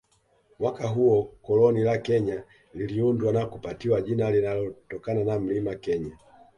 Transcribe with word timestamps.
Mwaka 0.59 0.87
huo 0.87 1.23
koloni 1.23 1.81
la 1.83 1.97
Kenya 1.97 2.43
liliundwa 2.73 3.33
na 3.33 3.45
kupatiwa 3.45 4.01
jina 4.01 4.31
linalotokana 4.31 5.23
na 5.23 5.39
Mlima 5.39 5.75
Kenya 5.75 6.17